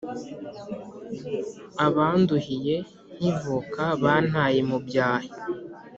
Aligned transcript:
Abanduhiye 1.87 2.75
nkivuka 3.15 3.83
Bantaye 4.01 4.59
mu 4.69 4.77
byahi! 4.85 5.29